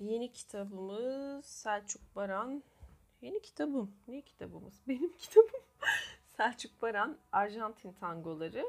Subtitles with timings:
[0.00, 2.62] Yeni kitabımız Selçuk Baran.
[3.22, 3.94] Yeni kitabım.
[4.08, 4.74] Ne kitabımız?
[4.88, 5.60] Benim kitabım.
[6.36, 8.66] Selçuk Baran Arjantin tangoları.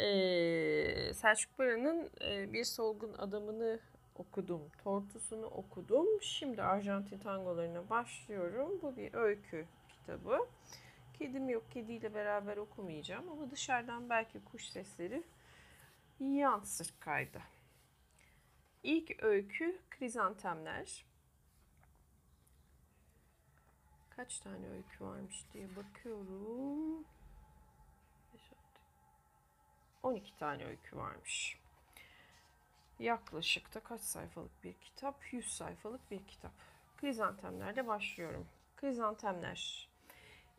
[0.00, 3.80] Ee, Selçuk Baran'ın e, Bir Solgun Adamını
[4.16, 4.62] okudum.
[4.84, 6.06] Tortusunu okudum.
[6.20, 8.78] Şimdi Arjantin tangolarına başlıyorum.
[8.82, 10.38] Bu bir öykü kitabı.
[11.18, 11.70] Kedim yok.
[11.70, 15.22] Kediyle beraber okumayacağım ama dışarıdan belki kuş sesleri
[16.20, 17.40] yansır kayda.
[18.82, 21.04] İlk öykü krizantemler.
[24.10, 27.04] Kaç tane öykü varmış diye bakıyorum.
[30.02, 31.58] 12 tane öykü varmış.
[32.98, 35.32] Yaklaşık da kaç sayfalık bir kitap?
[35.32, 36.52] 100 sayfalık bir kitap.
[36.96, 38.46] Krizantemlerle başlıyorum.
[38.76, 39.88] Krizantemler.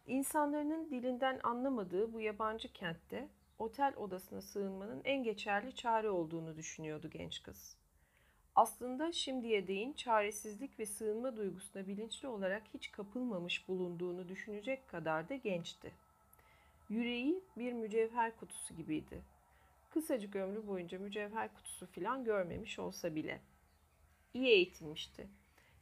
[0.07, 3.29] İnsanların dilinden anlamadığı bu yabancı kentte
[3.59, 7.80] otel odasına sığınmanın en geçerli çare olduğunu düşünüyordu genç kız.
[8.61, 15.35] Aslında şimdiye değin çaresizlik ve sığınma duygusuna bilinçli olarak hiç kapılmamış bulunduğunu düşünecek kadar da
[15.35, 15.91] gençti.
[16.89, 19.21] Yüreği bir mücevher kutusu gibiydi.
[19.89, 23.41] Kısacık ömrü boyunca mücevher kutusu filan görmemiş olsa bile.
[24.33, 25.27] İyi eğitilmişti.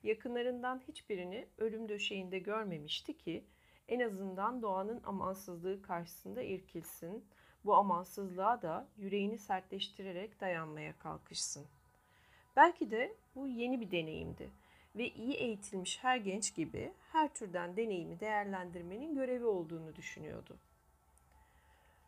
[0.04, 3.44] Yakınlarından hiçbirini ölüm döşeğinde görmemişti ki
[3.88, 7.26] en azından doğanın amansızlığı karşısında irkilsin,
[7.66, 11.66] bu amansızlığa da yüreğini sertleştirerek dayanmaya kalkışsın.
[12.56, 14.50] Belki de bu yeni bir deneyimdi
[14.96, 20.58] ve iyi eğitilmiş her genç gibi her türden deneyimi değerlendirmenin görevi olduğunu düşünüyordu.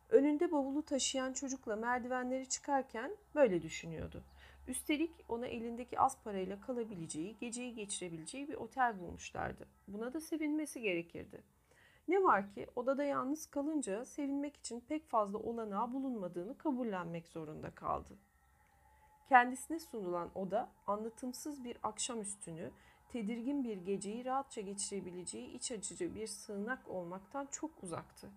[0.09, 4.23] Önünde bavulu taşıyan çocukla merdivenleri çıkarken böyle düşünüyordu.
[4.67, 9.67] Üstelik ona elindeki az parayla kalabileceği, geceyi geçirebileceği bir otel bulmuşlardı.
[9.88, 11.42] Buna da sevinmesi gerekirdi.
[12.08, 18.17] Ne var ki odada yalnız kalınca sevinmek için pek fazla olanağı bulunmadığını kabullenmek zorunda kaldı.
[19.32, 22.72] Kendisine sunulan oda anlatımsız bir akşamüstünü,
[23.10, 28.30] tedirgin bir geceyi rahatça geçirebileceği iç açıcı bir sığınak olmaktan çok uzaktı.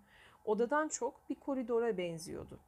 [0.44, 2.59] Odadan çok bir koridora benziyordu.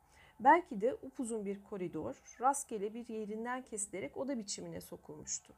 [0.41, 5.53] Belki de upuzun bir koridor, rastgele bir yerinden kesilerek oda biçimine sokulmuştu.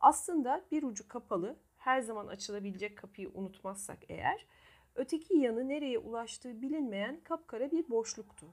[0.00, 4.46] Aslında bir ucu kapalı, her zaman açılabilecek kapıyı unutmazsak eğer,
[4.94, 8.46] öteki yanı nereye ulaştığı bilinmeyen kapkara bir boşluktu.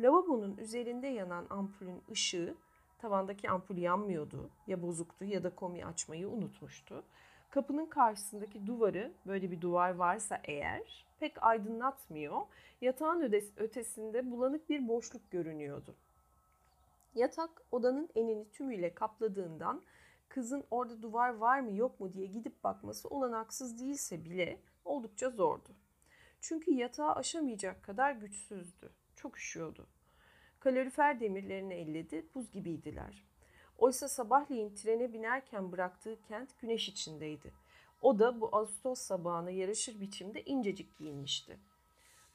[0.00, 2.54] Lavabonun üzerinde yanan ampulün ışığı,
[2.98, 7.04] tavandaki ampul yanmıyordu, ya bozuktu ya da komi açmayı unutmuştu.
[7.50, 12.40] Kapının karşısındaki duvarı, böyle bir duvar varsa eğer, pek aydınlatmıyor.
[12.80, 15.94] Yatağın ötesinde bulanık bir boşluk görünüyordu.
[17.14, 19.82] Yatak odanın enini tümüyle kapladığından
[20.28, 25.68] kızın orada duvar var mı yok mu diye gidip bakması olanaksız değilse bile oldukça zordu.
[26.40, 28.90] Çünkü yatağı aşamayacak kadar güçsüzdü.
[29.16, 29.86] Çok üşüyordu.
[30.60, 33.24] Kalorifer demirlerini elledi, buz gibiydiler.
[33.78, 37.52] Oysa sabahleyin trene binerken bıraktığı kent güneş içindeydi.
[38.02, 41.58] O da bu Ağustos sabahına yaraşır biçimde incecik giyinmişti.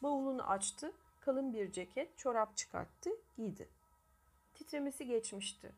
[0.03, 3.67] Bavulunu açtı, kalın bir ceket, çorap çıkarttı, giydi.
[4.53, 5.71] Titremesi geçmişti.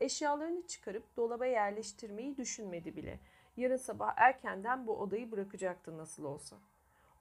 [0.00, 3.18] Eşyalarını çıkarıp dolaba yerleştirmeyi düşünmedi bile.
[3.56, 6.56] Yarın sabah erkenden bu odayı bırakacaktı nasıl olsa.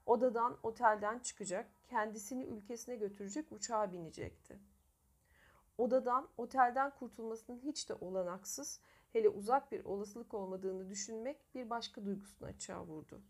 [0.06, 4.60] Odadan, otelden çıkacak, kendisini ülkesine götürecek uçağa binecekti.
[5.78, 8.80] Odadan, otelden kurtulmasının hiç de olanaksız,
[9.14, 13.22] hele uzak bir olasılık olmadığını düşünmek bir başka duygusunu açığa vurdu.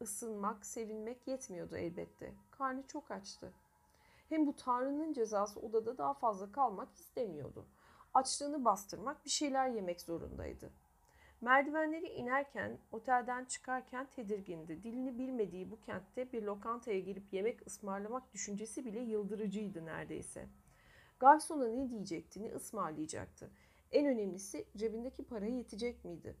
[0.00, 2.34] Isınmak, sevinmek yetmiyordu elbette.
[2.50, 3.52] Karnı çok açtı.
[4.28, 7.66] Hem bu Tanrı'nın cezası odada daha fazla kalmak istemiyordu.
[8.14, 10.70] Açlığını bastırmak, bir şeyler yemek zorundaydı.
[11.42, 14.82] Merdivenleri inerken, otelden çıkarken tedirgindi.
[14.82, 20.48] Dilini bilmediği bu kentte bir lokantaya girip yemek ısmarlamak düşüncesi bile yıldırıcıydı neredeyse.
[21.18, 23.50] Garsona ne diyecekti, ne ısmarlayacaktı.
[23.92, 26.36] En önemlisi cebindeki para yetecek miydi?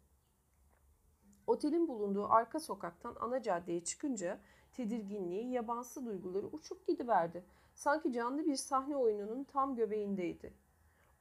[1.46, 4.40] Otelin bulunduğu arka sokaktan ana caddeye çıkınca
[4.72, 7.44] tedirginliği, yabansı duyguları uçup gidiverdi.
[7.74, 10.52] Sanki canlı bir sahne oyununun tam göbeğindeydi.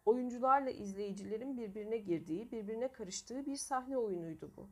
[0.05, 4.69] Oyuncularla izleyicilerin birbirine girdiği, birbirine karıştığı bir sahne oyunuydu bu.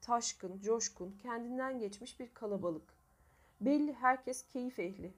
[0.00, 2.94] Taşkın, coşkun, kendinden geçmiş bir kalabalık.
[3.60, 5.14] Belli herkes keyif ehli.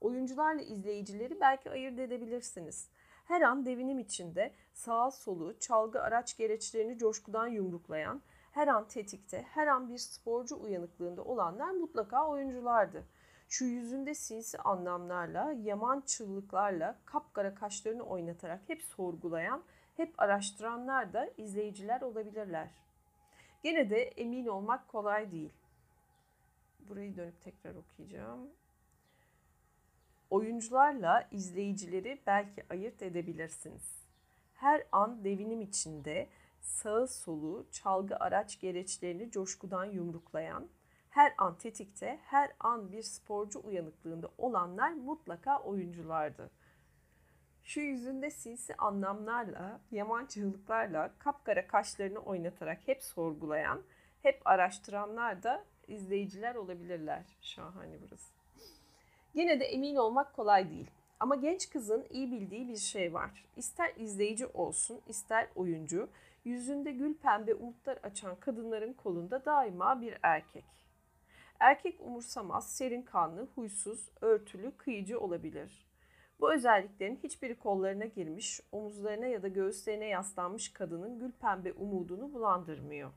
[0.00, 2.88] Oyuncularla izleyicileri belki ayırt edebilirsiniz.
[3.24, 8.22] Her an devinim içinde sağa solu, çalgı araç gereçlerini coşkudan yumruklayan,
[8.52, 13.04] her an tetikte, her an bir sporcu uyanıklığında olanlar mutlaka oyunculardı.
[13.48, 19.62] Şu yüzünde sinsi anlamlarla, yaman çığlıklarla, kapkara kaşlarını oynatarak hep sorgulayan,
[19.96, 22.68] hep araştıranlar da izleyiciler olabilirler.
[23.62, 25.52] Gene de emin olmak kolay değil.
[26.88, 28.50] Burayı dönüp tekrar okuyacağım.
[30.30, 34.06] Oyuncularla izleyicileri belki ayırt edebilirsiniz.
[34.54, 36.28] Her an devinim içinde
[36.60, 40.68] sağı solu çalgı araç gereçlerini coşkudan yumruklayan,
[41.16, 46.50] her an tetikte, her an bir sporcu uyanıklığında olanlar mutlaka oyunculardı.
[47.64, 53.82] Şu yüzünde sinsi anlamlarla, yaman çığlıklarla, kapkara kaşlarını oynatarak hep sorgulayan,
[54.22, 57.22] hep araştıranlar da izleyiciler olabilirler.
[57.40, 58.32] Şahane burası.
[59.34, 60.90] Yine de emin olmak kolay değil.
[61.20, 63.44] Ama genç kızın iyi bildiği bir şey var.
[63.56, 66.08] İster izleyici olsun, ister oyuncu,
[66.44, 70.76] yüzünde gül pembe umutlar açan kadınların kolunda daima bir erkek.
[71.60, 75.86] Erkek umursamaz, serin kanlı, huysuz, örtülü, kıyıcı olabilir.
[76.40, 83.12] Bu özelliklerin hiçbiri kollarına girmiş, omuzlarına ya da göğüslerine yaslanmış kadının gül pembe umudunu bulandırmıyor.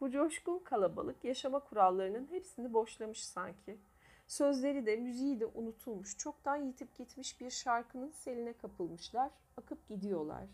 [0.00, 3.78] Bu coşkun kalabalık yaşama kurallarının hepsini boşlamış sanki.
[4.26, 10.44] Sözleri de müziği de unutulmuş, çoktan yitip gitmiş bir şarkının seline kapılmışlar, akıp gidiyorlar.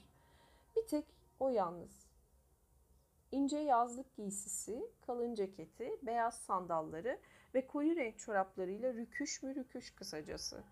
[0.76, 1.04] Bir tek
[1.40, 2.03] o yalnız.
[3.34, 7.18] İnce yazlık giysisi, kalın ceketi, beyaz sandalları
[7.54, 10.62] ve koyu renk çoraplarıyla rüküş mü rüküş kısacası.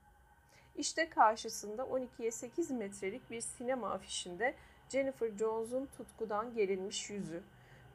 [0.77, 4.55] İşte karşısında 12'ye 8 metrelik bir sinema afişinde
[4.89, 7.43] Jennifer Jones'un tutkudan gerilmiş yüzü,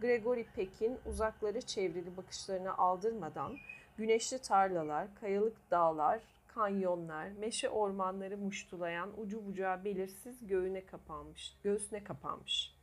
[0.02, 3.58] Gregory Peck'in uzakları çevrili bakışlarını aldırmadan
[3.98, 12.77] güneşli tarlalar, kayalık dağlar, kanyonlar, meşe ormanları muştulayan ucu bucağı belirsiz göğüne kapanmış, göğsüne kapanmış.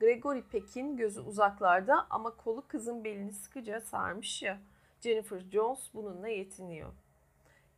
[0.00, 4.58] Gregory Peck'in gözü uzaklarda ama kolu kızın belini sıkıca sarmış ya.
[5.00, 6.92] Jennifer Jones bununla yetiniyor.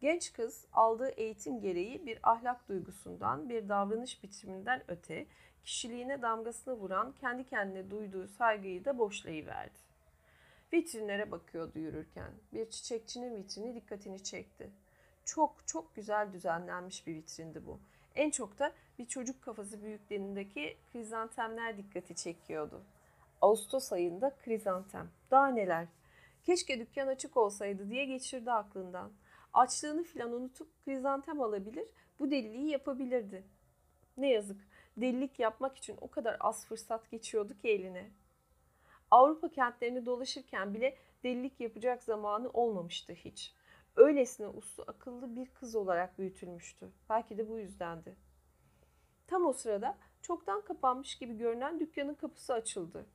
[0.01, 5.27] Genç kız aldığı eğitim gereği bir ahlak duygusundan, bir davranış biçiminden öte
[5.65, 9.79] kişiliğine damgasını vuran kendi kendine duyduğu saygıyı da boşlayıverdi.
[10.73, 12.33] Vitrinlere bakıyordu yürürken.
[12.53, 14.71] Bir çiçekçinin vitrini dikkatini çekti.
[15.25, 17.81] Çok çok güzel düzenlenmiş bir vitrindi bu.
[18.19, 22.83] En çok da bir çocuk kafası büyüklüğündeki krizantemler dikkati çekiyordu.
[23.41, 25.11] Ağustos ayında krizantem.
[25.31, 25.87] Daha neler.
[26.45, 29.11] Keşke dükkan açık olsaydı diye geçirdi aklından.
[29.53, 31.85] Açlığını filan unutup krizantem alabilir,
[32.21, 33.45] bu deliliği yapabilirdi.
[34.17, 38.11] Ne yazık, delilik yapmak için o kadar az fırsat geçiyordu ki eline.
[39.11, 43.55] Avrupa kentlerini dolaşırken bile delilik yapacak zamanı olmamıştı hiç.
[43.99, 46.89] Öylesine uslu akıllı bir kız olarak büyütülmüştü.
[47.11, 48.17] Belki de bu yüzdendi.
[49.27, 53.07] Tam o sırada çoktan kapanmış gibi görünen dükkanın kapısı açıldı.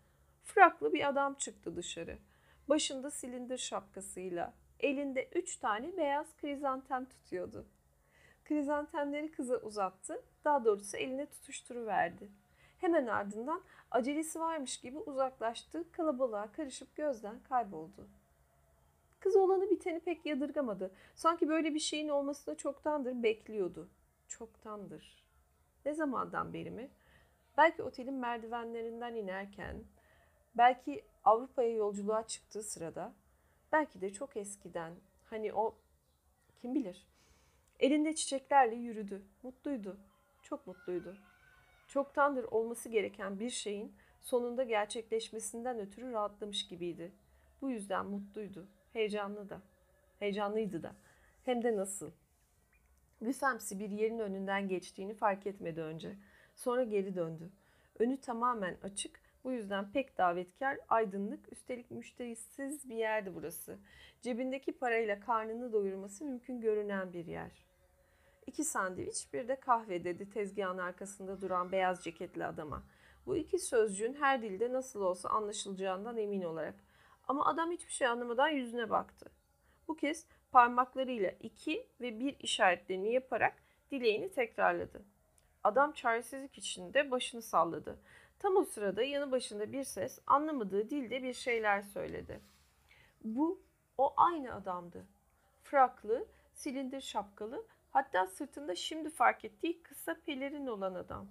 [0.44, 2.18] Fraklı bir adam çıktı dışarı.
[2.70, 7.66] Başında silindir şapkasıyla, elinde üç tane beyaz krizantem tutuyordu.
[8.46, 12.30] Krizantemleri kıza uzattı, daha doğrusu eline tutuşturuverdi.
[12.78, 18.08] Hemen ardından acelesi varmış gibi uzaklaştı, kalabalığa karışıp gözden kayboldu.
[19.24, 20.92] Kız olanı biteni pek yadırgamadı.
[21.16, 23.90] Sanki böyle bir şeyin olmasını çoktandır bekliyordu.
[24.28, 25.24] Çoktandır.
[25.86, 26.90] Ne zamandan beri mi?
[27.58, 29.84] Belki otelin merdivenlerinden inerken,
[30.56, 33.14] belki Avrupa'ya yolculuğa çıktığı sırada,
[33.72, 34.94] belki de çok eskiden.
[35.30, 35.76] Hani o
[36.62, 37.08] kim bilir.
[37.80, 39.22] Elinde çiçeklerle yürüdü.
[39.44, 39.98] Mutluydu.
[40.42, 41.18] Çok mutluydu
[41.94, 47.12] çoktandır olması gereken bir şeyin sonunda gerçekleşmesinden ötürü rahatlamış gibiydi.
[47.62, 49.62] Bu yüzden mutluydu, heyecanlı da.
[50.20, 50.96] Heyecanlıydı da.
[51.46, 52.12] Hem de nasıl?
[53.22, 56.16] Büfemsi bir yerin önünden geçtiğini fark etmedi önce.
[56.56, 57.50] Sonra geri döndü.
[58.00, 63.78] Önü tamamen açık, bu yüzden pek davetkar, aydınlık, üstelik müşterisiz bir yerdi burası.
[64.22, 67.66] Cebindeki parayla karnını doyurması mümkün görünen bir yer.
[68.48, 72.84] İki sandviç bir de kahve dedi tezgahın arkasında duran beyaz ceketli adama.
[73.26, 76.76] Bu iki sözcüğün her dilde nasıl olsa anlaşılacağından emin olarak.
[77.28, 79.32] Ama adam hiçbir şey anlamadan yüzüne baktı.
[79.88, 85.06] Bu kez parmaklarıyla iki ve bir işaretlerini yaparak dileğini tekrarladı.
[85.64, 88.00] Adam çaresizlik içinde başını salladı.
[88.40, 92.40] Tam o sırada yanı başında bir ses anlamadığı dilde bir şeyler söyledi.
[93.24, 93.62] Bu
[93.98, 95.06] o aynı adamdı.
[95.64, 101.28] Fraklı, silindir şapkalı Hatta sırtında şimdi fark ettiği kısa pelerin olan adam.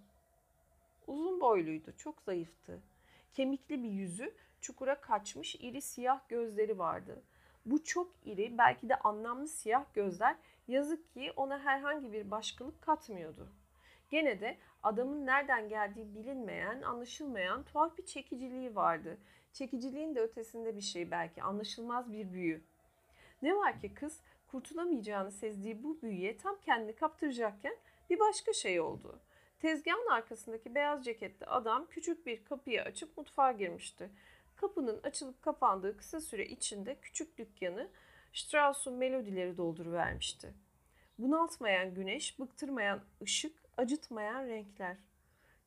[1.06, 2.80] Uzun boyluydu, çok zayıftı.
[3.32, 7.22] Kemikli bir yüzü, çukura kaçmış iri siyah gözleri vardı.
[7.66, 10.36] Bu çok iri, belki de anlamlı siyah gözler
[10.68, 13.48] yazık ki ona herhangi bir başkalık katmıyordu.
[14.10, 19.18] Gene de adamın nereden geldiği bilinmeyen, anlaşılmayan tuhaf bir çekiciliği vardı.
[19.52, 22.62] Çekiciliğin de ötesinde bir şey belki, anlaşılmaz bir büyü.
[23.42, 27.76] Ne var ki kız kurtulamayacağını sezdiği bu büyüye tam kendini kaptıracakken
[28.10, 29.20] bir başka şey oldu.
[29.60, 34.10] Tezgahın arkasındaki beyaz ceketli adam küçük bir kapıyı açıp mutfağa girmişti.
[34.62, 37.88] Kapının açılıp kapandığı kısa süre içinde küçük dükkanı
[38.32, 40.54] Strauss'un melodileri dolduruvermişti.
[41.18, 44.96] Bunaltmayan güneş, bıktırmayan ışık, acıtmayan renkler.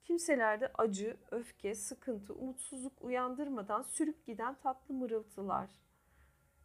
[0.03, 5.69] Kimselerde acı, öfke, sıkıntı, umutsuzluk uyandırmadan sürüp giden tatlı mırıltılar.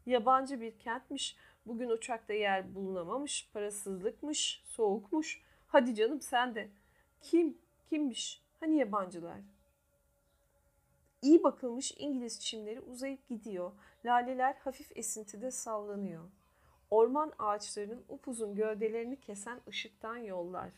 [0.07, 5.43] Yabancı bir kentmiş, bugün uçakta yer bulunamamış, parasızlıkmış, soğukmuş.
[5.67, 6.71] Hadi canım sen de.
[7.21, 7.59] Kim?
[7.89, 8.43] Kimmiş?
[8.61, 9.41] Hani yabancılar?
[11.23, 13.73] İyi bakılmış İngiliz çimleri uzayıp gidiyor.
[14.05, 16.25] Laleler hafif esintide sallanıyor.
[16.91, 20.71] Orman ağaçlarının upuzun gövdelerini kesen ışıktan yollar.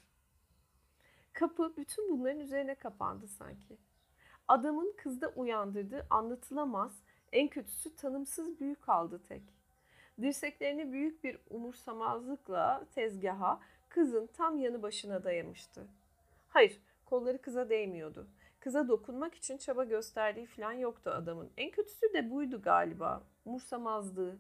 [1.32, 3.76] Kapı bütün bunların üzerine kapandı sanki.
[4.48, 6.92] Adamın kızda uyandırdığı anlatılamaz,
[7.32, 9.42] en kötüsü tanımsız büyük kaldı tek.
[10.20, 15.86] Dirseklerini büyük bir umursamazlıkla tezgaha, kızın tam yanı başına dayamıştı.
[16.48, 18.26] Hayır, kolları kıza değmiyordu.
[18.62, 21.50] Kıza dokunmak için çaba gösterdiği falan yoktu adamın.
[21.56, 23.22] En kötüsü de buydu galiba.
[23.44, 24.36] Umursamazlığı.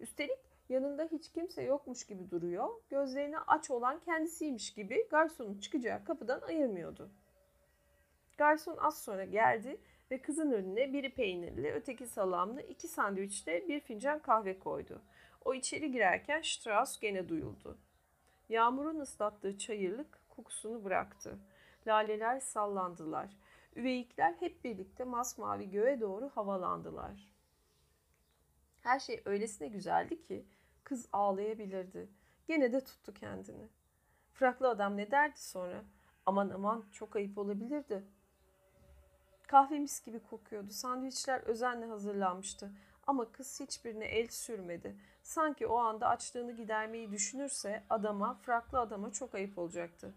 [0.00, 0.38] Üstelik
[0.68, 2.68] yanında hiç kimse yokmuş gibi duruyor.
[2.90, 7.10] Gözlerini aç olan kendisiymiş gibi garsonun çıkacağı kapıdan ayırmıyordu.
[8.38, 14.18] Garson az sonra geldi ve kızın önüne biri peynirli, öteki salamlı, iki sandviçle bir fincan
[14.18, 15.02] kahve koydu.
[15.44, 17.78] O içeri girerken Strauss gene duyuldu.
[18.48, 21.38] Yağmurun ıslattığı çayırlık kokusunu bıraktı.
[21.86, 23.36] Laleler sallandılar.
[23.76, 27.32] Üveyikler hep birlikte masmavi göğe doğru havalandılar.
[28.80, 30.46] Her şey öylesine güzeldi ki
[30.84, 32.08] kız ağlayabilirdi.
[32.48, 33.68] Gene de tuttu kendini.
[34.32, 35.84] Fraklı adam ne derdi sonra?
[36.26, 38.04] Aman aman çok ayıp olabilirdi.
[39.46, 40.70] Kahve mis gibi kokuyordu.
[40.70, 42.70] Sandviçler özenle hazırlanmıştı.
[43.06, 44.96] Ama kız hiçbirine el sürmedi.
[45.22, 50.14] Sanki o anda açlığını gidermeyi düşünürse adama, fraklı adama çok ayıp olacaktı.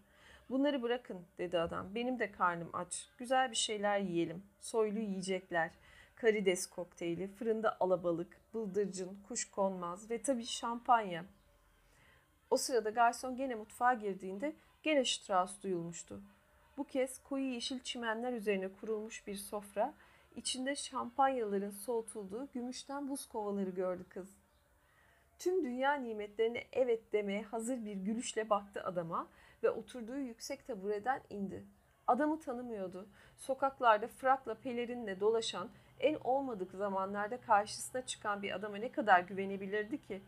[0.50, 1.94] Bunları bırakın dedi adam.
[1.94, 3.08] Benim de karnım aç.
[3.18, 4.42] Güzel bir şeyler yiyelim.
[4.60, 5.70] Soylu yiyecekler.
[6.14, 11.24] Karides kokteyli, fırında alabalık, bıldırcın, kuş konmaz ve tabii şampanya.
[12.50, 16.22] O sırada garson gene mutfağa girdiğinde gene Strauss duyulmuştu.
[16.76, 19.94] Bu kez koyu yeşil çimenler üzerine kurulmuş bir sofra,
[20.36, 24.28] içinde şampanyaların soğutulduğu gümüşten buz kovaları gördü kız.
[25.38, 29.28] Tüm dünya nimetlerine evet demeye hazır bir gülüşle baktı adama
[29.62, 31.64] ve oturduğu yüksek tabureden indi.
[32.06, 33.08] Adamı tanımıyordu.
[33.36, 40.22] Sokaklarda frakla pelerinle dolaşan, en olmadık zamanlarda karşısına çıkan bir adama ne kadar güvenebilirdi ki?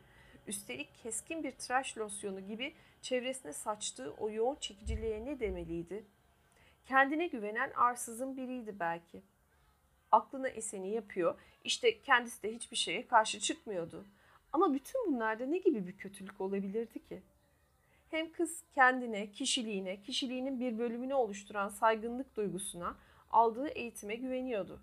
[0.46, 6.04] Üstelik keskin bir tıraş losyonu gibi çevresine saçtığı o yoğun çekiciliğe ne demeliydi?
[6.86, 9.22] Kendine güvenen arsızın biriydi belki.
[10.12, 14.04] Aklına eseni yapıyor, işte kendisi de hiçbir şeye karşı çıkmıyordu.
[14.52, 17.22] Ama bütün bunlarda ne gibi bir kötülük olabilirdi ki?
[18.12, 22.96] Hem kız kendine, kişiliğine, kişiliğinin bir bölümünü oluşturan saygınlık duygusuna,
[23.30, 24.82] aldığı eğitime güveniyordu.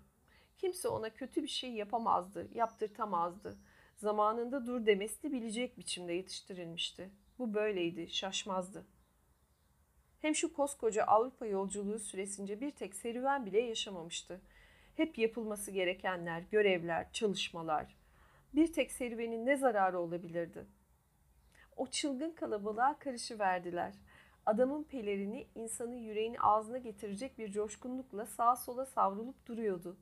[0.58, 3.58] Kimse ona kötü bir şey yapamazdı, yaptırtamazdı.
[3.96, 7.10] Zamanında dur demesini bilecek biçimde yetiştirilmişti.
[7.38, 8.86] Bu böyleydi, şaşmazdı.
[10.20, 14.40] Hem şu koskoca Avrupa yolculuğu süresince bir tek serüven bile yaşamamıştı.
[14.96, 17.96] Hep yapılması gerekenler, görevler, çalışmalar.
[18.54, 20.79] Bir tek serüvenin ne zararı olabilirdi?
[21.80, 23.94] O çılgın kalabalığa karışıverdiler.
[24.46, 29.96] Adamın pelerini insanın yüreğini ağzına getirecek bir coşkunlukla sağa sola savrulup duruyordu.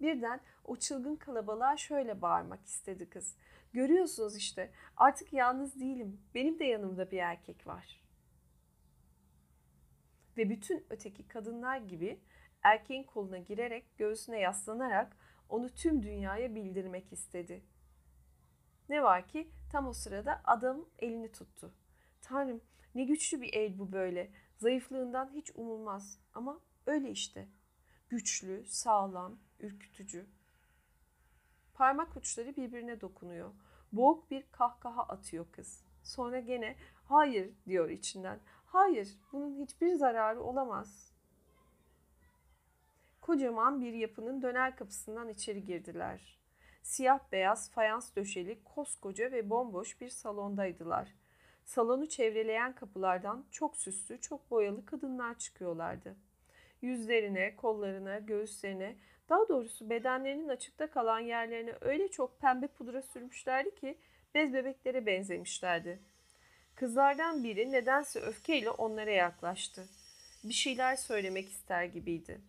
[0.00, 3.36] Birden o çılgın kalabalığa şöyle bağırmak istedi kız.
[3.72, 6.20] Görüyorsunuz işte artık yalnız değilim.
[6.34, 8.00] Benim de yanımda bir erkek var.
[10.36, 12.20] Ve bütün öteki kadınlar gibi
[12.62, 15.16] erkeğin koluna girerek göğsüne yaslanarak
[15.48, 17.62] onu tüm dünyaya bildirmek istedi.
[18.88, 21.72] Ne var ki tam o sırada adam elini tuttu.
[22.22, 22.60] Tanrım
[22.94, 24.30] ne güçlü bir el bu böyle.
[24.58, 27.48] Zayıflığından hiç umulmaz ama öyle işte.
[28.08, 30.26] Güçlü, sağlam, ürkütücü.
[31.74, 33.50] Parmak uçları birbirine dokunuyor.
[33.92, 35.84] Boğuk bir kahkaha atıyor kız.
[36.02, 38.40] Sonra gene hayır diyor içinden.
[38.66, 41.12] Hayır, bunun hiçbir zararı olamaz.
[43.20, 46.41] Kocaman bir yapının döner kapısından içeri girdiler.
[46.82, 51.08] Siyah beyaz fayans döşeli koskoca ve bomboş bir salondaydılar.
[51.64, 56.16] Salonu çevreleyen kapılardan çok süslü, çok boyalı kadınlar çıkıyorlardı.
[56.82, 58.96] Yüzlerine, kollarına, göğüslerine,
[59.28, 63.98] daha doğrusu bedenlerinin açıkta kalan yerlerine öyle çok pembe pudra sürmüşlerdi ki
[64.34, 65.98] bez bebeklere benzemişlerdi.
[66.74, 69.88] Kızlardan biri nedense öfkeyle onlara yaklaştı.
[70.44, 72.40] Bir şeyler söylemek ister gibiydi.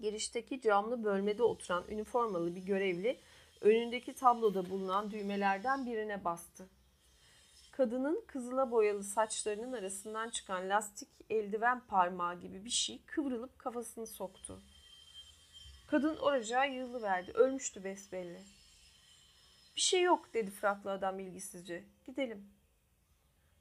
[0.00, 3.20] Girişteki camlı bölmede oturan üniformalı bir görevli
[3.60, 6.68] önündeki tabloda bulunan düğmelerden birine bastı.
[7.72, 14.62] Kadının kızıla boyalı saçlarının arasından çıkan lastik eldiven parmağı gibi bir şey kıvrılıp kafasını soktu.
[15.86, 17.32] Kadın oracağa yığılıverdi.
[17.32, 18.40] Ölmüştü besbelli.
[19.76, 21.84] Bir şey yok dedi fraklı adam ilgisizce.
[22.06, 22.50] Gidelim.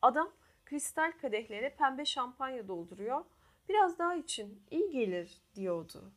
[0.01, 0.31] Adam
[0.65, 3.25] kristal kadehlere pembe şampanya dolduruyor.
[3.69, 6.11] Biraz daha için iyi gelir diyordu.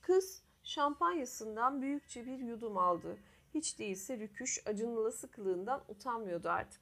[0.00, 3.18] Kız şampanyasından büyükçe bir yudum aldı.
[3.54, 6.80] Hiç değilse rüküş acınılı sıkılığından utanmıyordu artık.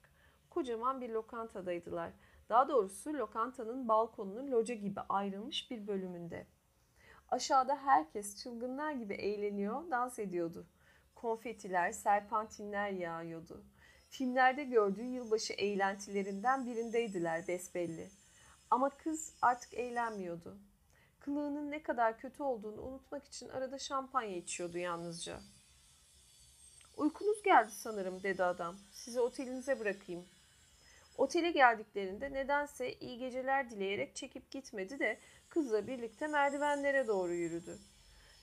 [0.50, 2.10] Kocaman bir lokantadaydılar.
[2.48, 6.46] Daha doğrusu lokantanın balkonunun loca gibi ayrılmış bir bölümünde.
[7.28, 10.66] Aşağıda herkes çılgınlar gibi eğleniyor, dans ediyordu.
[11.14, 13.64] Konfetiler, serpantinler yağıyordu.
[14.08, 18.10] Filmlerde gördüğü yılbaşı eğlentilerinden birindeydiler besbelli.
[18.70, 20.58] Ama kız artık eğlenmiyordu.
[21.26, 25.40] Kılığının ne kadar kötü olduğunu unutmak için arada şampanya içiyordu yalnızca.
[26.96, 28.76] Uykunuz geldi sanırım dedi adam.
[28.92, 30.24] Sizi otelinize bırakayım.
[31.18, 35.18] Otele geldiklerinde nedense iyi geceler dileyerek çekip gitmedi de
[35.48, 37.78] kızla birlikte merdivenlere doğru yürüdü.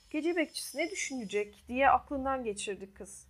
[0.09, 3.27] Gece bekçisi ne düşünecek diye aklından geçirdi kız.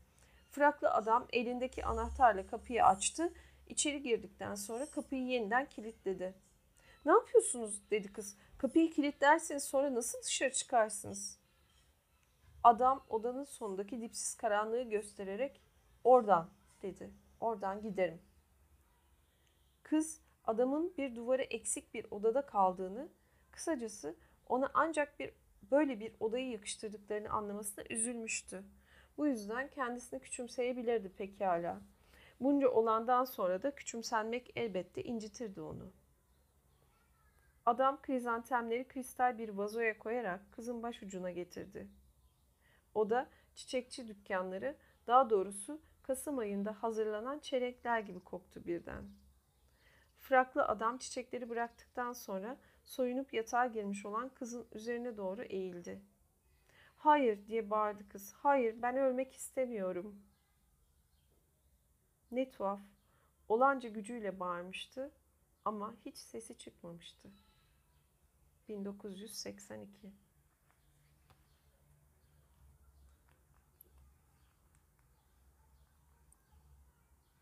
[0.51, 3.33] Fraklı adam elindeki anahtarla kapıyı açtı.
[3.67, 6.33] İçeri girdikten sonra kapıyı yeniden kilitledi.
[7.05, 8.37] Ne yapıyorsunuz dedi kız.
[8.63, 11.39] Kapıyı kilitlerseniz sonra nasıl dışarı çıkarsınız?
[12.63, 15.61] Adam odanın sonundaki dipsiz karanlığı göstererek
[16.03, 16.49] oradan
[16.81, 17.11] dedi.
[17.39, 18.21] Oradan giderim.
[19.83, 23.09] Kız adamın bir duvarı eksik bir odada kaldığını,
[23.51, 24.15] kısacası
[24.47, 25.33] ona ancak bir
[25.71, 28.63] böyle bir odayı yakıştırdıklarını anlamasına üzülmüştü.
[29.17, 31.81] Bu yüzden kendisini küçümseyebilirdi pekala.
[32.39, 36.02] Bunca olandan sonra da küçümsenmek elbette incitirdi onu.
[37.65, 41.87] Adam krizantemleri kristal bir vazoya koyarak kızın başucuna getirdi.
[42.93, 44.77] O da çiçekçi dükkanları,
[45.07, 49.03] daha doğrusu Kasım ayında hazırlanan çelenkler gibi koktu birden.
[50.19, 56.01] Fraklı adam çiçekleri bıraktıktan sonra soyunup yatağa girmiş olan kızın üzerine doğru eğildi.
[56.97, 58.33] Hayır diye bağırdı kız.
[58.33, 60.21] Hayır ben ölmek istemiyorum.
[62.31, 62.81] Ne tuhaf.
[63.49, 65.11] Olanca gücüyle bağırmıştı
[65.65, 67.29] ama hiç sesi çıkmamıştı.
[68.67, 70.11] 1982